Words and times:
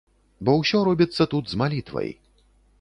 Бо 0.47 0.55
ўсё 0.61 0.81
робіцца 0.89 1.29
тут 1.35 1.45
з 1.53 1.61
малітвай. 1.65 2.09